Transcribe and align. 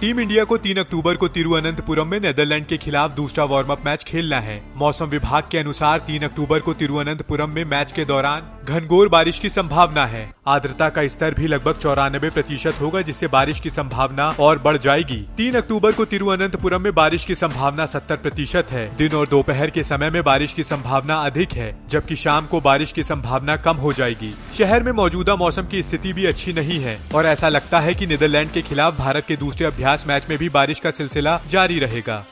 Team 0.00 0.20
India 0.20 0.42
को 0.44 0.56
3 0.56 0.78
अक्टूबर 0.78 1.14
को 1.14 1.28
तिरुवनंतपुरम 1.28 2.08
में 2.08 2.18
नेदरलैंड 2.20 2.66
के 2.66 2.76
खिलाफ 2.76 3.12
दूसरा 3.12 3.44
वार्म 3.44 3.68
अप 3.68 3.84
मैच 3.86 4.02
खेलना 4.04 4.38
है। 4.40 4.60
मौसम 4.76 5.06
विभाग 5.06 5.44
के 5.50 5.58
अनुसार 5.58 5.98
3 6.00 6.24
अक्टूबर 6.24 6.60
को 6.60 6.74
तिरुवनंतपुरम 6.74 7.50
में 7.50 7.64
मैच 7.64 7.92
के 7.92 8.04
दौरान 8.04 8.42
घनघोर 8.64 9.08
बारिश 9.08 9.38
की 9.38 9.48
संभावना 9.48 10.04
है। 10.06 10.30
आर्द्रता 10.46 10.88
का 10.88 11.06
स्तर 11.08 11.34
भी 11.34 11.46
लगभग 11.46 11.78
चौरानबे 11.78 12.30
प्रतिशत 12.30 12.80
होगा, 12.80 13.00
जिससे 13.02 13.26
बारिश 13.26 13.60
की 13.60 13.70
संभावना 13.70 14.28
और 14.40 14.58
बढ़ 14.58 14.76
जाएगी। 14.76 15.16
तीन 15.36 15.54
अक्टूबर 15.54 15.92
को 15.92 16.04
तिरुवनंतपुरम 16.04 16.82
में 16.82 16.94
बारिश 16.94 17.24
की 17.24 17.34
संभावना 17.34 17.86
सत्तर 17.86 18.16
प्रतिशत 18.16 18.70
है। 18.70 18.86
दिन 18.96 19.16
और 19.16 19.28
दोपहर 19.28 19.70
के 19.70 19.82
समय 19.82 20.10
में 20.10 20.22
बारिश 20.22 20.52
की 20.52 20.62
संभावना 20.62 21.16
अधिक 21.16 21.52
है, 21.52 21.74
जबकि 21.88 22.16
शाम 22.16 22.46
को 22.46 22.60
बारिश 22.60 22.92
की 22.92 23.02
संभावना 23.02 23.56
कम 23.56 23.76
हो 23.76 23.92
जाएगी। 23.92 24.32
शहर 24.58 24.82
में 24.82 24.92
मौजूदा 24.92 25.36
मौसम 25.36 25.66
की 25.66 25.82
स्थिति 25.82 26.12
भी 26.12 26.26
अच्छी 26.26 26.52
नहीं 26.52 26.78
है, 26.78 26.98
और 27.14 27.26
ऐसा 27.26 27.48
लगता 27.48 27.78
है 27.78 27.94
की 27.94 28.06
नीदरलैंड 28.06 28.50
के 28.50 28.62
खिलाफ 28.62 28.98
भारत 28.98 29.26
के 29.28 29.36
दूसरे 29.36 29.66
अभ्यास 29.88 30.06
मैच 30.06 30.28
में 30.28 30.36
भी 30.38 30.48
बारिश 30.48 30.80
का 30.80 30.90
सिलसिला 30.90 31.40
जारी 31.50 31.78
रहेगा। 31.78 32.24